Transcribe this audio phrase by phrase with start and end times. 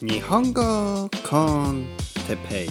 [0.00, 1.38] 日本語コ
[1.70, 1.86] ン
[2.26, 2.68] テペイ。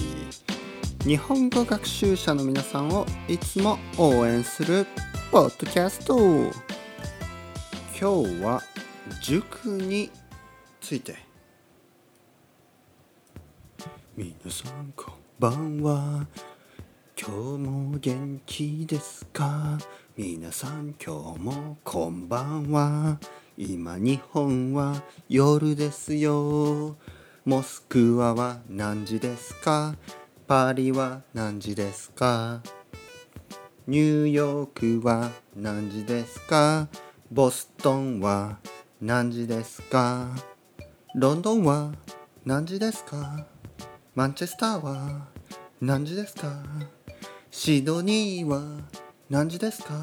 [1.07, 4.86] 日本語学習者の皆さんをいつも応援する
[5.32, 6.18] ポッドキャスト。
[8.00, 8.62] 今日は
[9.21, 10.12] 塾に
[10.79, 11.16] ついて。
[14.18, 16.28] 皆さんこんばんは。
[17.18, 17.32] 今日
[17.64, 19.78] も元気ですか？
[20.18, 23.20] 皆さん今日もこんばんは。
[23.64, 26.98] 今日本は夜ですよ。
[27.45, 29.95] モスクワは何時ですか？
[30.48, 32.63] パリは何時ですか？
[33.85, 36.88] ニューヨークは何時ですか？
[37.32, 38.58] ボストンは
[38.99, 40.30] 何時ですか？
[41.13, 41.91] ロンドンは
[42.43, 43.46] 何時ですか？
[44.16, 45.27] マンチェスターは
[45.80, 46.63] 何時ですか？
[47.52, 48.80] シドニーは
[49.30, 49.93] 何時ですか？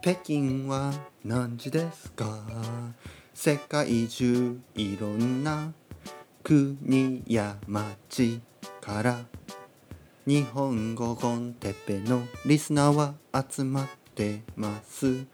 [0.00, 0.94] 北京は
[1.28, 2.38] 何時ですか？
[3.34, 5.72] 世界中いろんな
[6.44, 8.40] 国や町
[8.80, 9.24] から。
[10.24, 13.14] 日本語コンテッペのリスナーは
[13.50, 15.26] 集まってます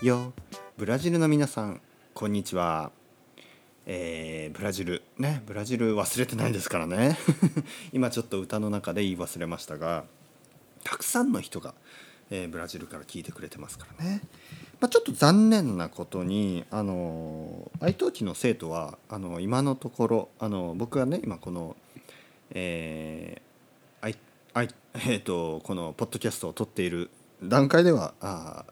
[0.00, 0.32] よ。
[0.78, 1.82] ブラジルの皆さん
[2.14, 2.90] こんにちは。
[3.84, 7.18] えー、ブラジルねブラジル忘れてないですからね。
[7.92, 10.06] 今ちょっと歌の中で言い忘れましたが
[10.84, 11.74] たくさんの人が、
[12.30, 14.22] えー、ブラジルから聞いてくれてますからね、
[14.84, 21.74] まあ、ちょっと残念なことにあの愛登記の生徒はあの今のところあの僕がね今この
[22.50, 24.16] えー、いい
[24.96, 27.08] えーと、このポッドキャストを撮っている
[27.42, 28.66] 段階ではあ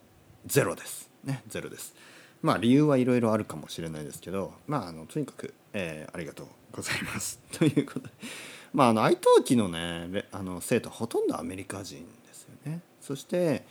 [0.45, 1.09] ゼロです。
[1.25, 1.95] ねゼロです。
[2.43, 7.41] まあ理由はいろいろあるかもしれないですけどまああのとにかく、えー、ありがとうございます。
[7.59, 8.13] ということで。
[8.75, 12.83] まああの愛登記のねあの生徒ほとんどアメリカ人ですよね。
[13.01, 13.65] そして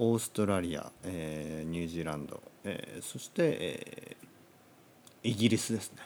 [0.00, 5.98] オーストラリア、えー、ニュージーランド、えー、そして、えー、イギリスですね、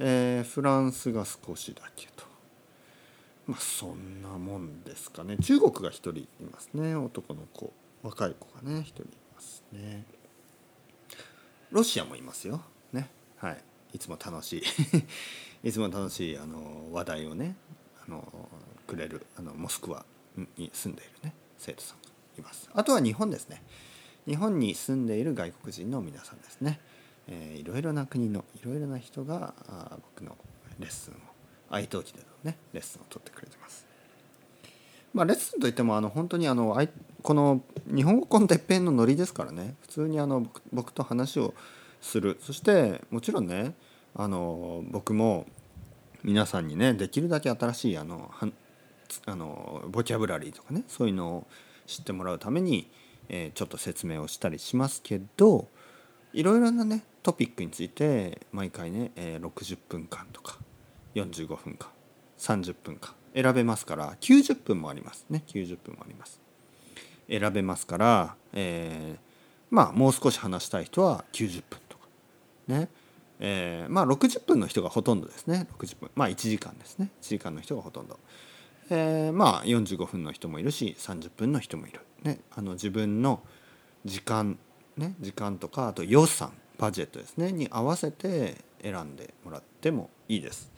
[0.00, 2.24] えー、フランスが少しだけと。
[3.46, 5.36] まあそんなもんですかね。
[5.38, 6.96] 中国が1人いますね。
[6.96, 7.72] 男の子。
[8.02, 10.04] 若い子がね1人いますね。
[11.70, 12.60] ロシアもいますよ。
[12.92, 13.08] ね。
[13.36, 13.58] はい。
[13.92, 14.62] いつも楽しい。
[15.68, 17.54] いつも楽しいあの話題をね
[18.04, 18.48] あの
[18.88, 20.04] くれるあのモスクワ
[20.56, 22.01] に住んでいるね生徒さん。
[22.38, 22.70] います。
[22.74, 23.62] あとは日本ですね。
[24.26, 26.78] 日本に住んでいる外国人の皆さんですね、
[27.28, 30.36] えー、いろいろな国のいろいろな人があ僕の
[30.78, 31.16] レッスンを
[31.70, 33.84] 愛登記でのねレッスンを取ってくれてます。
[35.12, 36.80] まあ、レッスンといってもあの本当にあの
[37.22, 39.74] この日本語コンテッペンのノリですからね。
[39.82, 41.54] 普通にあの僕と話を
[42.00, 42.38] する。
[42.40, 43.74] そしてもちろんね
[44.14, 45.46] あの僕も
[46.22, 48.30] 皆さんにねできるだけ新しいあの
[49.26, 51.46] あのボキャブラリーとかねそういうのを
[51.86, 52.90] 知ってもらうために、
[53.28, 55.68] えー、ちょっと説明をしたりしますけど
[56.32, 60.58] いろいろなねトピックについて毎回ね、えー、60分間とか
[61.14, 61.88] 45分間
[62.38, 65.42] 30分間選べますから90分もありますね。
[65.48, 66.40] 90分もあります。
[67.28, 69.18] 選べますから、えー、
[69.70, 72.06] まあもう少し話したい人は90分とか
[72.68, 72.88] ね。
[73.40, 75.66] えー、まあ60分の人がほとんどですね。
[75.78, 76.10] 60分。
[76.14, 77.10] まあ1時間ですね。
[77.22, 78.18] 1時間の人がほとんど、
[78.90, 83.42] えー、まあ45分の人もいるし30分の人もいる、ね、あの自分の
[84.04, 84.58] 時間
[84.96, 90.72] ね時間とかあと予算バジェットですねに合わせて選んでもらってもいいです。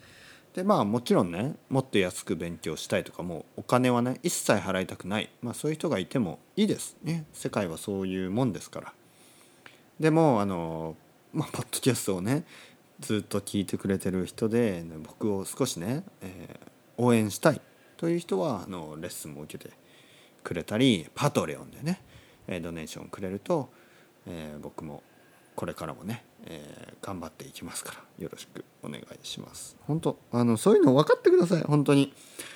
[0.54, 6.96] でまあもちろんねもっと安く勉強したいとかもうお金はね一切払いたくない、まあ、そういう人がいてもいいです。
[7.02, 8.92] ね世界はそういうもんですから。
[9.98, 10.96] でもあの
[11.32, 12.44] まあポッドキャストをね
[13.00, 17.60] ずっと聞いてくれてる人で僕を少しね、えー、応援したい。
[18.04, 19.74] という人はあのレッスンも受けて
[20.42, 22.02] くれたりパトレオンでね
[22.60, 23.70] ドネーションくれると、
[24.26, 25.02] えー、僕も
[25.56, 29.78] これからもねえー、頑張っていきますからよろしくお願いします。
[29.86, 32.12] 本当あのそういうの分かってください本当に。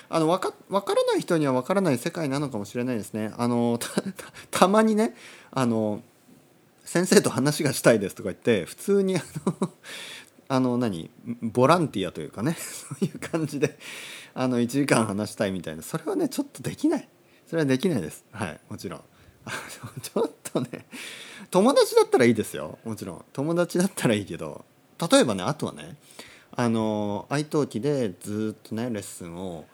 [0.09, 3.31] あの分か分からない人には分からない世界なのかもしれないですね。
[3.35, 3.79] あの
[4.51, 5.15] たまにね
[5.49, 6.03] あの
[6.85, 9.71] 先生と話がしたいですとか言って普通にあの
[10.51, 11.11] あの何？
[11.41, 12.53] ボランティアというかね。
[12.59, 13.77] そういう感じで
[14.33, 15.83] あの1時間話したいみたいな。
[15.83, 17.07] それはねちょっとできない。
[17.45, 18.25] それはできないです。
[18.31, 19.01] はいもちろん。
[20.01, 20.87] ちょっとね
[21.51, 22.79] 友達だったらいいですよ。
[22.83, 23.25] もちろん。
[23.31, 24.65] 友達だったらいいけど。
[25.11, 25.95] 例えばねあとはね
[26.51, 29.65] あの愛登記でずっとねレッスンを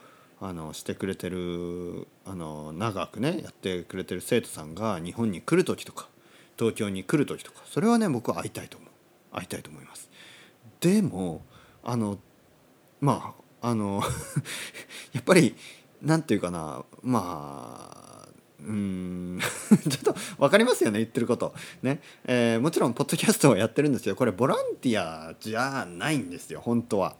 [0.41, 6.09] あのしてくれてるあの長くねやってくれてる生徒さんが日本に来る時とか
[6.59, 8.89] 東京に来る時とかそれはね僕は会いたいと思う。
[9.31, 10.09] 会いたいと思います。
[10.79, 11.41] でも
[11.83, 12.19] あの
[12.99, 14.01] まああの
[15.13, 15.55] やっぱり
[16.01, 18.29] 何て言うかなまあ
[18.59, 19.39] うん
[19.89, 21.53] ちょっと分かりますよね言ってること。
[21.81, 27.15] ね、えー、もちろんポッドキャストはやってるんですけどこれボランティアじゃないんですよ本当は。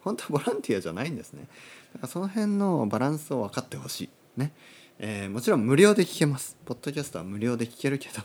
[0.00, 1.48] 本当はボランティアじゃないんですね。
[1.94, 4.10] だからその辺のバランスを分かってほしい。
[4.36, 4.52] ね。
[4.98, 6.56] えー、もちろん無料で聞けます。
[6.64, 8.22] ポッドキャストは無料で聞けるけど。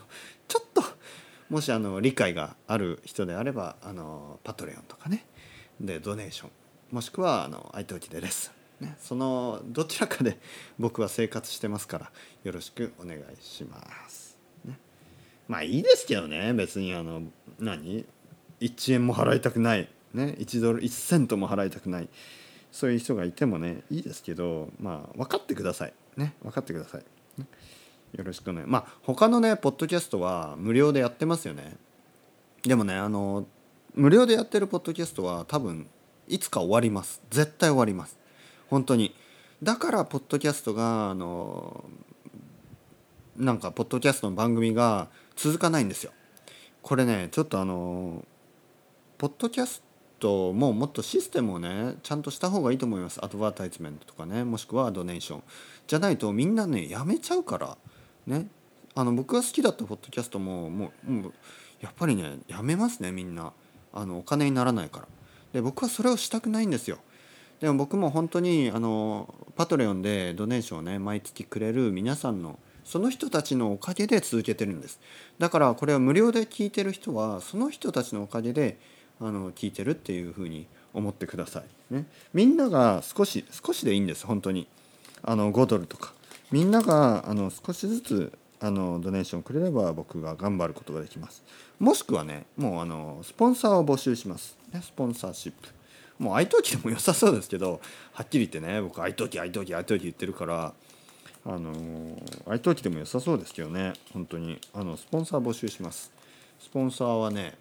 [1.51, 5.25] もしあの理解がある人であればあのパトレオンとかね
[5.81, 6.49] でドネーション
[6.91, 10.39] もしくはあの iTalki でレッスン、ね、そのどちらかで
[10.79, 12.11] 僕は生活してますから
[12.45, 14.79] よろしくお願いします、ね、
[15.49, 17.21] まあいいですけどね別にあの
[17.59, 18.05] 何
[18.61, 22.07] ？1円も払いたくない、ね、1ドル1セントも払いたくない
[22.71, 25.93] そういう人がいてもねいいですけどまあ分かってください。
[26.15, 27.03] ね分かってください、
[28.17, 31.77] よろしくお願いまあ他のねポッドキャストは無料でやってますよね。
[32.63, 33.45] でもねあの
[33.93, 35.87] 無料でやってるポッドキャストは多分
[36.27, 37.21] いつか終わります。
[37.29, 38.17] 絶対終わります。
[38.69, 39.15] 本当に。
[39.63, 41.83] だからポッドキャストがあの
[43.37, 46.11] なんかポッドキャストの番組が続かないんですよ。
[46.81, 48.25] これねちょっとあの
[49.17, 49.83] ポッドキャス
[50.19, 53.23] トももっとシステムをねちゃんとした方がいいと思います。
[53.23, 55.43] アドバータイズメントとかねもしくはドネーション。
[55.87, 57.77] じゃないとみんなねやめちゃうから。
[58.27, 58.47] ね。
[58.93, 61.33] あの僕が好きだったポッドキャストももうもう
[61.79, 63.53] やっぱりねやめますねみんな。
[63.93, 65.07] あのお金にならないから。
[65.53, 66.97] で僕はそれをしたくないんですよ。
[67.59, 74.99] でも僕も本当にあのパトレオンでドネーションをね毎月くれる皆さんのその人たちのおかげで続けてるんです。
[75.37, 78.79] だからこれは無料で聞いてる人はその人たちのおかげで
[79.19, 84.67] あの聞いてるっていうふうに思ってください、ね、みんなが少し少しでいいんです本当に。
[85.23, 86.13] あの5ドルとか。
[86.51, 91.43] みんながあの少しずつあのドネーションくれれば僕が頑張ることができます。
[91.79, 95.69] もしくはねもうあのスポンサーを募集します、ね、スポンサーシップ。
[96.19, 97.81] もう愛登記でも良さそうですけど
[98.13, 100.73] はっきり言ってね僕愛登記愛登記愛登記言ってるから
[101.43, 101.73] あの
[102.45, 104.59] 愛登記でも良さそうですけどね本当に。
[104.73, 106.11] あのスポンサー募集します。
[106.59, 107.57] スポンサーはね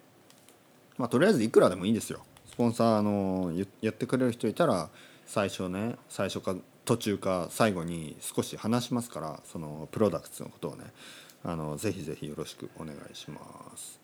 [0.97, 2.19] まあとりあえずいくらでもいいんですよ。
[2.47, 4.89] スポンサーあのやってくれる人いたら
[5.25, 6.55] 最初ね最初か
[6.91, 10.83] 途中か最後に少し話しますからそのプロダクツのことをね
[11.41, 13.39] あのぜひぜひよろしくお願いしま
[13.77, 13.97] す。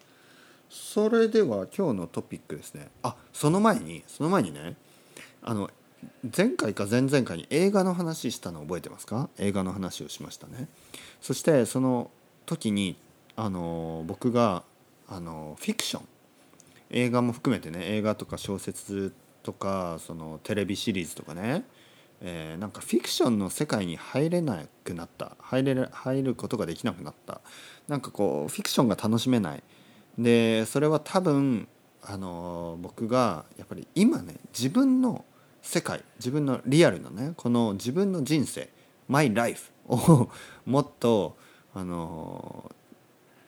[0.70, 2.88] それでは今日のトピックですね。
[3.04, 4.78] あその前にその前にね
[5.42, 5.70] あの
[6.36, 9.30] 前回か前々回に映画の話したの覚えてますか？
[9.38, 10.70] 映画の話をしましたね。
[11.20, 12.10] そしてその
[12.46, 12.96] 時に
[13.36, 14.64] あの僕が
[15.10, 16.08] あのフィクション。
[16.92, 19.12] 映画も含めてね映画とか小説
[19.44, 21.66] とかそのテレビシリーズとかね
[22.22, 25.36] えー、なんかフィクションの世界に入れなくなった。
[25.40, 27.42] 入れる入ることができなくなった。
[27.88, 29.64] なんかこうフィクションが楽しめない。
[30.18, 31.68] でそれは多分
[32.02, 35.26] あの僕がやっぱり今ね自分の
[35.62, 38.70] 世界自分のリアルのねこの自分の人生
[39.08, 40.30] マイライフを
[40.66, 41.38] もっと
[41.74, 42.72] あの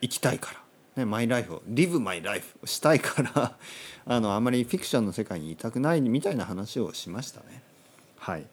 [0.01, 0.53] 生きたいか
[0.95, 3.57] ら、ね、マイライフをリブマイライフをしたいから。
[4.05, 7.61] あのあまりフィクションの世界にいたくないみたいな話をしましたね。
[8.17, 8.45] はい。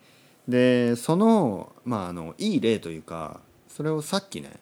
[0.49, 4.53] でその,、まあ、あのいい例というかそれをさっきね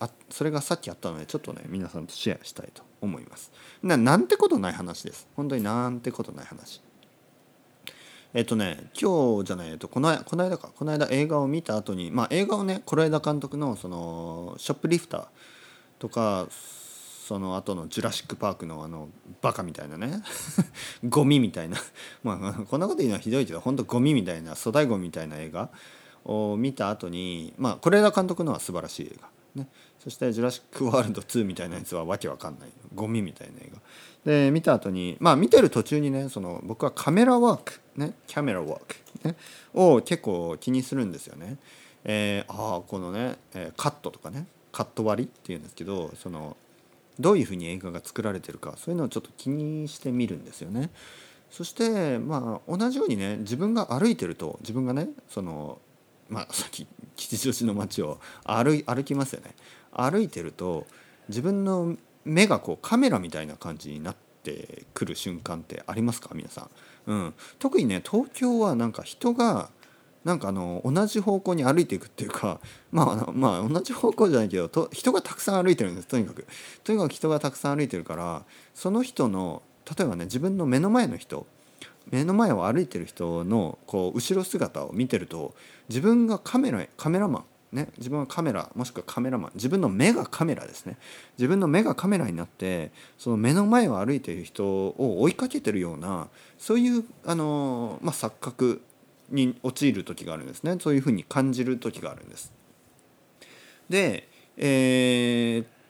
[0.00, 3.52] あそれがさっきあったのでちょっとね皆さんとシェアしたいと思います。
[3.82, 5.28] ななんてことない話です。
[5.36, 6.80] 本当になんてことない話。
[8.34, 10.70] えっとね今日じゃないとこのこの間か。
[10.74, 15.26] この間映画を見た後にまあ映画をね是枝監督のそのショップリフター
[15.98, 16.48] とか
[17.32, 19.08] その後の「ジュラシック・パーク」のあの
[19.40, 20.22] バカみたいなね。
[21.08, 21.78] ゴミみたいな。
[22.22, 25.70] まあこんなこと言うのはひどいけど本当ゴミみたいな粗大ゴミみたいな映画
[26.26, 29.68] を見た後にまあ是枝監督のは素晴らしい映画、ね、
[29.98, 32.68] そして「ジュラシック・ワールド2」みたいなやつはわけわかんない。
[32.94, 33.80] ゴミみたいな映画。
[34.26, 38.12] で見た後にまあ見てる途中にねその僕はカメラワークね。
[38.26, 38.80] キャメラワー
[39.22, 39.36] ク、ね、
[39.72, 41.56] を結構気にするんですよね。
[42.04, 44.46] えー、ああこのね、えー、カットとかね。
[44.72, 46.56] カット割りっていうんですけどその
[47.20, 50.90] どういうふうに映画が作られてるかそういうのをちょっと気にしてみるんですよね。
[51.50, 55.78] そしてまあ同じようにね自分が歩いてると自分がねその
[56.28, 59.54] まあ さっき吉祥寺の街を歩歩きますよね。
[59.92, 60.86] 歩いてると
[61.28, 66.30] 自分の目がこうカメラみたいな感じになってくる瞬間ってありますか？
[66.34, 66.70] 皆さん。
[67.10, 69.70] うん、特にね東京はなんか人が
[70.24, 72.60] なんかあの同じ方向に歩いていくっていうか
[72.92, 76.46] まあまあ同じ方向じゃないけどと人がたくさん歩いてるんですとにかく。
[76.84, 79.62] とにかく人がたくさん歩いてるからその人の
[79.96, 81.46] 例えばね自分の目の前の人
[82.10, 85.54] 目の前を歩いてる人のこう後ろ姿を見てると
[85.88, 90.96] 自分がカメラカメラマンね自分はカメラもしくはカメラマン自分の目がカメラですね
[91.38, 98.82] 自分の目がカメラになってその目の前を歩いている人を追いかけてるようなそういうあの、まあ、錯覚
[99.32, 100.76] に陥る時があるんですね。
[100.80, 102.52] そういうふうに感じる時があるんです。
[103.88, 105.82] で、えー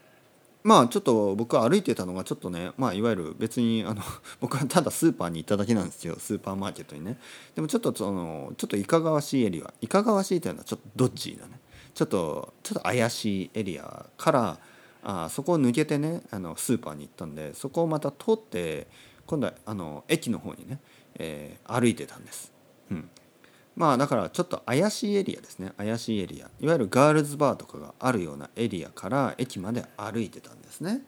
[0.64, 4.02] まあちょっと僕は歩いてたのがちょっとねまあいわゆる別にあの
[4.40, 6.16] 僕はただスーパーに行っただけなんですよ。
[6.18, 7.18] スーパーマーケットにね。
[7.54, 9.72] でもちょっとそのちょっといかがわしいエリア。
[9.80, 11.58] いかがわしいというのはちょっとドッジーなね。
[11.94, 14.58] ちょっとちょっと怪しいエリアから
[15.02, 18.86] あそこを抜けてねあのスーパーに行ったんでそこをまた通って
[19.26, 20.78] 今度はあの駅の方にね、
[21.16, 22.52] えー、歩いてたんです。
[22.90, 23.10] うん。
[23.74, 25.72] まあだからちょっと怪しいエリアですね。
[25.76, 26.50] 怪しいエリア。
[26.60, 31.02] いわゆるガールズバーとかがあるようなエリアから駅まで歩いてたんですね。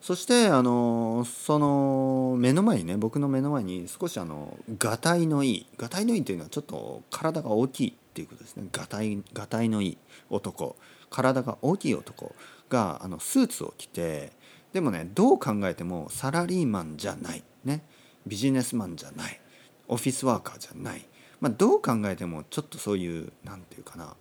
[0.00, 8.64] そしてあのその目の前にね僕の目の前に少しあのがたいのいいがたいのいいというのはちょっと体が大きいっていうことですね。
[8.72, 9.98] がたいがたいのいい
[10.30, 10.76] 男。
[11.10, 12.34] 体が大きい男
[12.68, 14.32] があのスーツを着て
[14.72, 17.82] でもねどう考えてもサラリーマンじゃないね。
[18.26, 19.40] ビジネスマンじゃない。
[19.88, 21.06] オフィスワーカーじゃない。
[21.40, 24.14] まあ、どう考えてもちょっとそういう何て言うかな。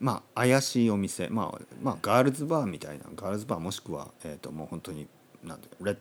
[0.00, 3.04] まあ怪しいお店、まあ、まあガールズバーみたいな。
[3.14, 5.06] ガールズバーもしくは、えー、ともう本当に
[5.44, 5.96] 何てレ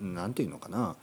[0.00, 0.96] なんていうのかな。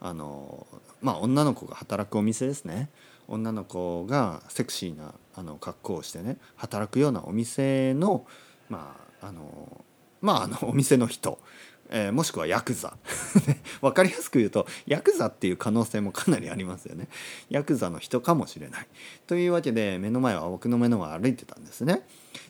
[0.00, 0.66] あの
[1.02, 2.88] まあ女の子が働くお店ですね。
[3.28, 8.24] 女の子がセクシーなあの格好をしてね働くようなお店の
[8.68, 9.84] まああの
[10.20, 11.40] まああのお店の人。
[11.90, 12.96] えー、もしくはヤクザ。
[13.80, 17.08] 分かりやすく言うとヤクザっていう可能性もかなりありますよね。
[17.50, 18.86] ヤクザの人かもしれない。
[19.26, 22.02] というわけで目の前は僕の目の前歩いてたんですね。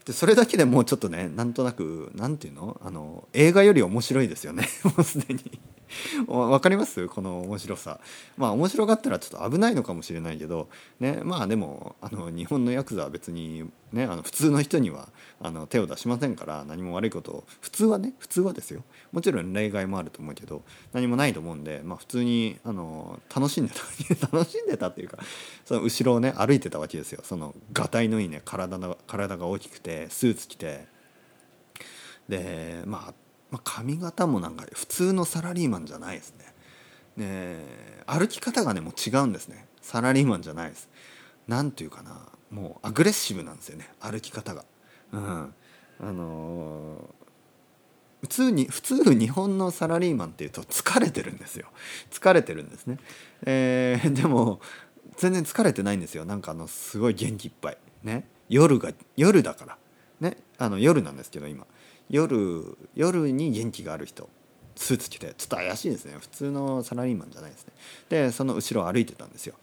[0.05, 2.81] でそれだけでもうちょっとねなんとなく何て言うの？
[2.85, 4.69] あの映画より面白いですよね。
[4.85, 5.59] もうすでに。
[6.27, 7.09] わかります？
[7.09, 8.01] この面白さ。
[8.37, 10.69] まあ面白がったらちょっと危ないのかもしれないけど
[11.01, 11.21] ね。
[11.23, 15.09] まあでもあの日本のヤクザは別にねあの普通の人には
[15.41, 18.83] あの手を出しませんから何も悪いことを普通はね普通はですよ。
[19.13, 20.63] もちろん例外もあると思うけど
[20.93, 23.81] 何もないと思うんで、まあ、普通にあの楽しんでた
[24.37, 25.19] 楽しんでたっていうか
[25.65, 27.21] その後ろをね歩いてたわけですよ。
[27.25, 30.87] そのがたいのいいね体の体が大きくてスーツ着て。
[32.29, 33.15] でまあ
[33.51, 36.47] まあ、髪型もなんか普通のサラリーマンじゃないですね。
[37.17, 37.65] ね
[38.07, 39.67] 歩き方がねもう違うんですね。
[39.81, 40.89] サラリーマンじゃないです。
[41.47, 42.29] なんていうかな。
[42.51, 43.89] もうアグレッシブなんですよね。
[44.01, 44.65] 歩き方が。
[45.13, 45.55] うん、
[46.01, 51.69] あのー、普通に普通日本のサラリーマンっていうと疲れてるんですよ。
[52.11, 52.99] 疲れてるんですね、
[53.45, 54.61] えー、でも
[55.17, 56.25] 全然疲れてないんですよ。
[56.25, 57.79] なんかあのすごい元気いっぱい。
[58.03, 58.27] ね。
[58.49, 59.79] 夜が夜だから。
[60.21, 60.37] ね。
[60.59, 61.67] あの夜なんですけど今。
[62.09, 64.29] 夜夜に元気がある人。
[64.77, 65.35] スーツ着て。
[65.37, 66.17] ちょっと怪しいですね。
[66.21, 67.73] 普通のサラリーマンじゃないですね。
[68.09, 69.55] でその後ろ歩いてたんですよ。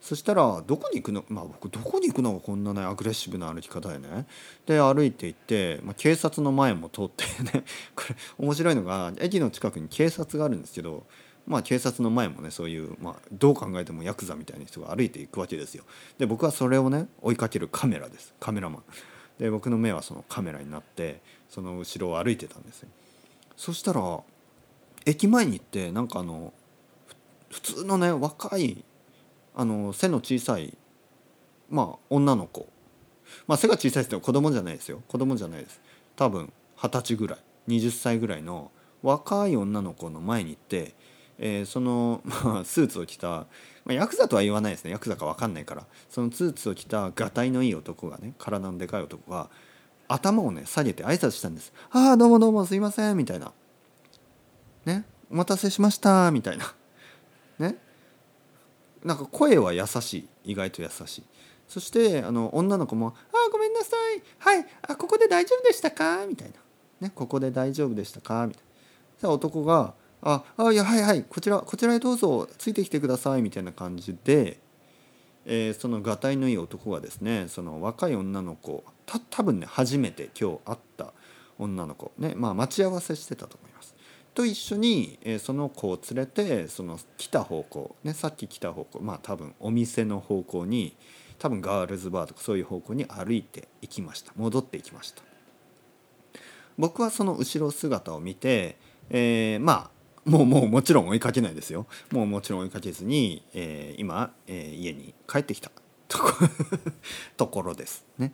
[0.00, 1.24] そしたらどこに行くの？
[1.28, 4.26] まあ僕どこに行くのがこんなねアグレッシブな歩き方でね。
[4.66, 7.64] で歩いて行って、まあ、警察の前も通ってね。
[7.96, 11.06] これ面白いのが駅の近くに警察があるんですけど
[11.46, 15.84] まあ警察の前もねそういう、まあ、どう考えてもヤクザみたいな人が歩いていくわけですよ。
[16.18, 18.34] で僕はそれをね追いかけるカメラです。
[18.38, 18.82] カメラマン。
[19.38, 22.88] で僕の目はそのカメラになってその後ろを歩いてたんですよ。
[23.56, 24.20] そしたら
[25.06, 26.52] 駅前に行ってなんかあの
[27.50, 28.84] 普通のね若い
[29.54, 30.76] あの背の小さい
[31.70, 32.68] まあ女の子。
[33.46, 35.02] まあ背が小さいですけど子供じゃないですよ。
[35.08, 35.80] 子供じゃないです。
[36.16, 37.38] 多分二十歳ぐらい。
[37.68, 38.70] 20歳ぐらいの
[39.02, 40.94] 若い女の子の前に行って、
[41.38, 43.46] えー、その、 まあ、スーツを着た、ま
[43.88, 44.90] あ、ヤクザとは言わないですね。
[44.90, 45.86] ヤクザか分かんないから。
[46.10, 49.48] そのスーツを着たがたいのいい男がね体のでかい男が
[50.08, 53.52] 頭をね下げて挨拶したんです「ああどうもどうもすいません」みたいな
[54.86, 56.74] 「ねお待たせしました」みたいな。
[57.58, 57.76] ね？
[59.04, 60.28] なんか声は優しい。
[60.52, 61.24] 意外と優しい。
[61.68, 64.22] そしてあの女の子も「ああごめんなさい。
[64.38, 64.66] はい。
[64.82, 66.54] あここで大丈夫でしたか?」みたいな
[67.06, 68.68] 「ねここで大丈夫でしたか?」みたいな。
[69.20, 74.60] さあ男が「ああいやはいはいこちらこちらへどうぞついてきてください」みたいな感じで
[75.50, 81.14] えー、そのがたいのいい男がですねその若い女の子た多分ね初めて今日会った
[81.58, 83.96] 女の子ねまあ待ち合わせしてたと思います。
[84.34, 90.94] と一緒に、えー、その子を連れてその来た方向、ね、さっき来た方向まあ多分お店の方向に
[91.38, 95.22] 多分ガールズバーとかそういう方向に歩いていきました戻っていきました
[96.76, 98.76] 僕はその後ろ姿を見て、
[99.10, 99.97] えー、まあ
[100.28, 105.70] もうもうもちろん追いかけないですよもうもちろん追いかけずに、えー、今、えー、家に帰ってきた
[106.08, 106.32] とこ
[107.36, 108.32] ところですね。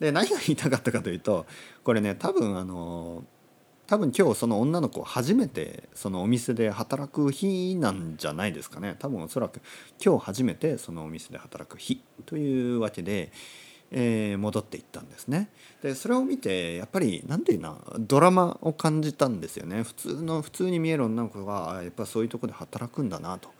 [0.00, 1.46] で何が言いたかったかというと
[1.84, 3.24] これね多分あの
[3.86, 9.60] 多分今日その女の子初めてそのお店で働く日なんじゃないですかね多分おそらく
[10.04, 13.32] 今日初めてそのお店で働く日というわけで、
[13.94, 15.48] えー、戻っていったんですね。
[15.82, 19.82] でそれを見てやっぱり何て言うなドラマを感じたんですよね。
[19.82, 23.50] 普通の普通に見える女の子がやっぱそういうとこで働くんだなと。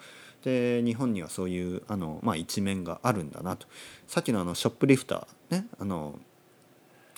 [0.43, 3.67] で日本にはそういうあの、まあ、一面があるんだなと。
[4.09, 6.19] さっきのあのショップリフターねあの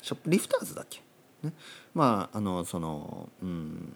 [0.03, 1.01] ショップリフターズだっけ、
[1.43, 1.53] ね、
[1.95, 3.95] まああのその、うん、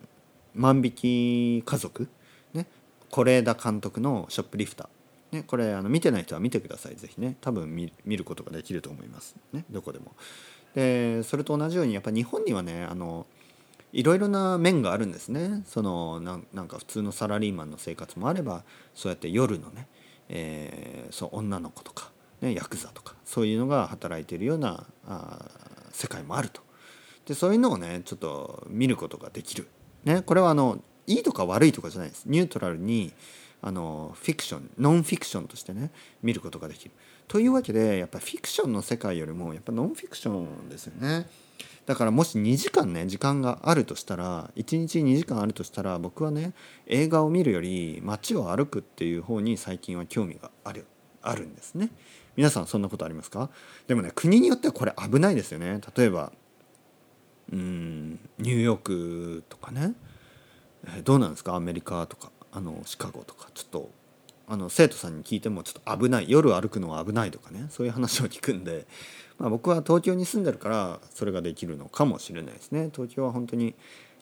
[0.55, 2.09] 万引き家族
[2.55, 2.67] ね。
[3.11, 4.98] 是枝監督のショップリフター。
[5.31, 6.97] ね、これあの見てない人は見てください。
[6.97, 9.37] 是非ね多分見ることができると思います。
[9.53, 10.15] ねどこでも。
[10.75, 13.27] でそれと同じようにやっぱ日本にはねあの
[13.93, 15.63] いろいろな面があるんですね。
[15.67, 19.87] そのなんか普通のサラリーマンの生活もあればそうやって夜のね、
[20.29, 25.51] えー、そう女の子とか、ね、ヤクザとかそういうのが働いてるようなあ
[25.93, 26.63] 世界もあると。
[27.27, 29.69] でそういうのをねちょっと見ることができる、
[30.05, 32.25] ね、これはあのいいとか悪いとかじゃないです。
[32.27, 33.13] ニュートラルに
[33.61, 35.91] あのフィクションノンフィクションとしてね
[36.23, 36.93] 見ることができる。
[37.27, 41.27] というわけでやっぱフィクションの世界よりもやっぱノンフィクションですよね。
[41.87, 46.53] だからもし2時間ね時間があるとしたら1日2時間あるとしたら僕はね
[46.87, 50.87] 映画を見るより街を歩くっていう方に最近は興味がある
[51.23, 51.91] あるんですね。
[52.37, 53.51] 皆さんそんなことありますか？
[53.87, 55.81] でもね国によってはこれ危ないですよね。
[55.97, 56.31] 例えば
[57.53, 59.95] うんニューヨークとかね
[61.05, 61.55] どうなんですか？
[61.55, 63.91] アメリカとかあのシカゴとかちょっと
[64.49, 68.85] あの生徒さんに聞いてもちょっと危ない夜歩くのは危ないとかねそういう話を聞くんで、
[69.39, 72.91] まあ、僕は東京に住んでるからそれができるのかもしれないですね。
[72.93, 73.77] 東京は本当に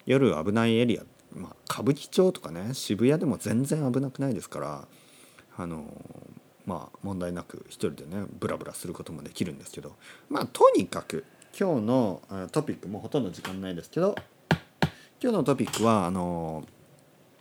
[0.04, 4.88] 夜危ないエリア、まあ、歌舞伎町とかね渋谷でも全然危なくないですから
[5.56, 5.86] あの
[6.66, 9.96] まあ問題なく一人でねブラブラすることもできるんですけど
[10.28, 11.24] まあとにかく
[11.58, 14.14] 今日のトピックもほとんど時間ないですけど
[15.22, 16.64] 今日のトピックはあの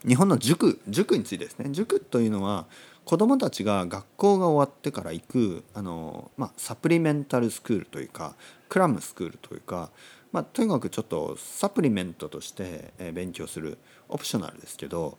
[0.08, 2.66] 日本の塾塾についてですね塾というのは
[3.06, 8.36] 子どもたちが学校が終わってから行くあの、まあ、サプリメンタルスクールというか
[8.68, 9.92] クラムスクールというか、
[10.32, 13.78] まあ、とにかくちょっとサプリメントとして勉強する
[14.10, 15.18] オプショナルですけど、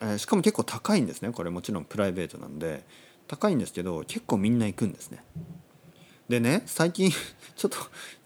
[0.00, 2.84] えしかも結構高いんですねこれもちろんプライベートなんで
[3.26, 5.22] 高いんですけど結構みんな行くんですね。
[6.28, 7.10] でね最近
[7.56, 7.76] ちょっと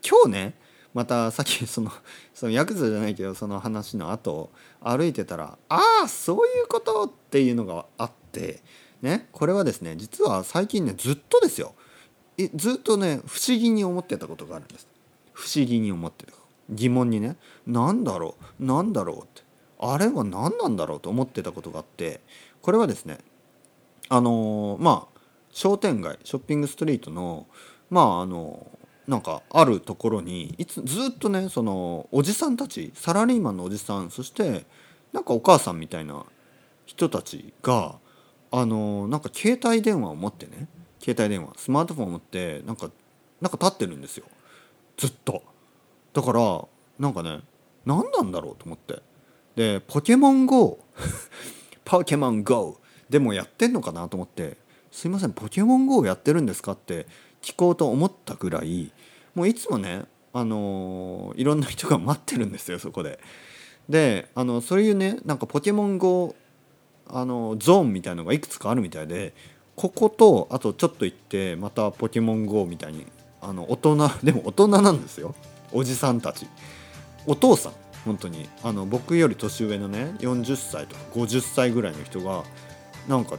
[0.07, 0.55] 今日ね
[0.93, 1.91] またさっきその
[2.35, 4.51] そのヤクザじゃないけどその話の後
[4.85, 8.61] 歩いてたらああそういうことっていうのがあって
[9.03, 11.75] ねこれはですね実は最近ねずっとですよ。
[12.55, 14.87] ずっとね不思議に思ってたことがあるんです。
[15.33, 16.33] 不思議に思ってた
[16.71, 19.43] 疑問にね何だろう何だろうって。
[19.79, 22.21] あれは何なんだろうと思ってたことがあって
[22.63, 23.19] これはですね
[24.09, 25.21] あのー、まあ
[25.51, 27.47] 商店街ショッピングストリートの
[27.91, 28.67] まああの
[29.07, 34.65] なんかあるところにいつずっとねそのおじさんたちサラリーマンのおじさんそして
[35.13, 36.25] なんかお母さんみたいな
[36.87, 37.97] 人たちが
[38.51, 40.69] あのなんか携帯電話を持ってね
[41.01, 42.91] 携帯電話スマートフォンを持ってなんか
[43.41, 44.25] なんか立ってるんですよ。
[44.97, 45.43] ずっと。
[46.15, 46.65] だから
[46.99, 47.41] なんかね
[47.85, 49.03] 何なんだろうと思って。
[49.55, 50.79] でポケモン GO
[51.85, 54.57] ポケモン GO でもやってんのかなと思って。
[54.91, 57.09] すいませんポケモン GO やってるんですかって
[57.45, 58.91] 聞こうと思ったぐらい
[59.35, 63.21] もういつもねあのいろんな人が待ってるんですよそこで。
[63.89, 66.35] であのそういうねなんかポケモン GO
[67.07, 69.35] あのゾーンみたいのがいくつかあるみたいで
[69.77, 73.07] こことあとちょっと行ってまたポケモン GO みたいに
[73.43, 75.35] あの大人 でも大人なんですよ。
[75.73, 76.47] おじさんたち。
[77.27, 77.73] お父さん
[78.05, 78.49] 本当に。
[78.63, 82.45] あの僕より年上のね40歳とか50歳ぐらいの人が
[83.07, 83.37] なんか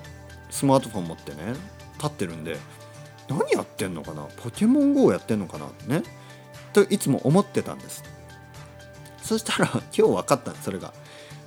[0.52, 1.56] スマートフォン持ってね
[1.98, 2.58] 立ってるんで
[3.28, 4.24] 何やってんのかな？
[4.38, 5.68] ポケモン GO やってんのかな？
[6.00, 6.04] ね？
[6.74, 8.04] といつも思ってたんです。
[9.22, 10.94] そしたら今日分かったそれが。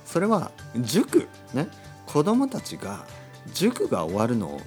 [0.05, 1.27] それは塾。
[1.53, 1.67] ね？
[2.05, 3.05] 子供たちが
[3.53, 4.61] 塾が終わるのを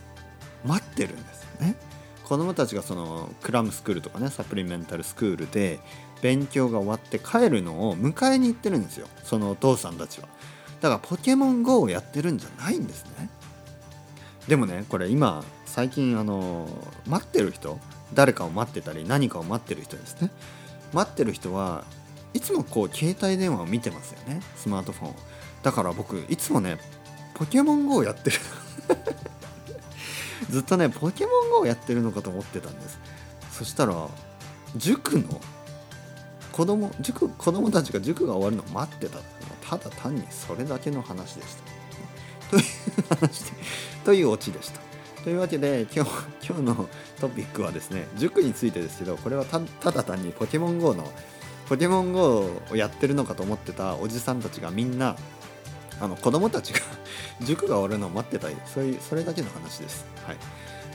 [0.64, 1.76] 待ってるんですね？
[2.24, 5.80] 子供たちがそのクラムスクールとかねサプリメンタルスクールで
[6.22, 9.08] 勉強が終わって帰るのを迎えに行ってるんですよ。
[9.24, 10.28] そのお父さんたちは。
[10.80, 13.28] だからポケモン GO をやってるんじゃないんですね。
[14.48, 16.68] でもねこれ今最近あの
[17.06, 17.78] 待ってる人
[18.12, 20.28] 誰かを待ってたり何かを待ってる人ですね。
[20.92, 21.84] 待ってる人は
[22.34, 24.42] いつもこう携帯電話を見てますよね。
[24.54, 25.14] スマートフォン
[25.62, 26.76] だから僕いつもね
[27.32, 28.36] ポケモン GO やってる。
[30.50, 32.98] ずっとねポケモン GO やってるのかと思ってたんです。
[33.50, 34.08] そしたら
[34.76, 35.40] 塾の
[36.52, 39.20] 子供塾子供たちが塾が終わるのを待ってた
[39.66, 42.50] ただ単にそれだけの話でした。
[42.50, 42.62] という
[43.08, 43.52] 話で
[44.04, 44.91] というオチでした。
[45.24, 46.10] というわけで今日
[46.46, 46.88] 今日の
[47.20, 51.10] トピックはですね塾についてですけどこれはただ単にポケモン GO の
[51.68, 55.16] ポケモン GO をやってるのかと思ってたおじさんたちがみんな
[56.00, 56.80] あの子供たちが
[57.40, 60.04] 塾が終わるのを待ってたりそういうそれだけの話です。
[60.26, 60.36] はい、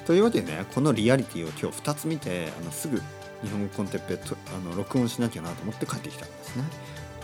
[0.06, 3.02] というわけでねこのリアリティを今日2つ見てあのすぐ
[3.44, 6.64] 日本語コンテッペとあの録音しなきゃなと思って帰ってきたんですね。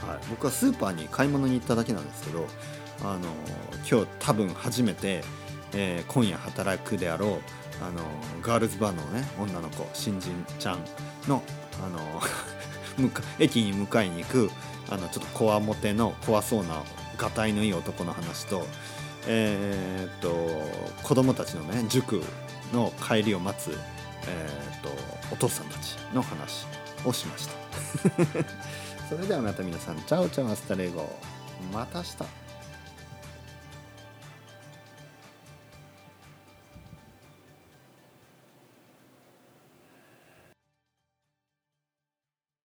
[0.08, 2.48] はい、僕はスーパーに買い物に行っただけなんですけど
[3.04, 3.20] あの
[3.89, 5.24] 今日多分初めて
[5.75, 7.29] えー、今夜働くであろう
[7.81, 8.03] あの
[8.41, 10.79] ガールズバーのね女の子新人ちゃん
[11.27, 11.43] の
[11.83, 12.21] あの
[13.39, 14.51] 駅に迎えに行く
[14.89, 16.83] あのちょっとこわもての怖そうな
[17.17, 18.67] がたいのいい男の話と
[19.27, 22.21] えーっと子供たちのね塾
[22.71, 23.77] の帰りを待つ、
[24.27, 24.89] えーっと
[25.31, 26.67] お父さんたちの話
[27.05, 27.53] をしました。
[29.09, 31.10] それではまた皆さん ciao ciao hasta luego
[31.71, 32.42] また明日。